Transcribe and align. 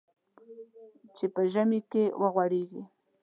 چې 1.15 1.25
په 1.33 1.41
ژمي 1.51 1.79
کې 1.91 2.03
وغوړېږي. 2.21 2.81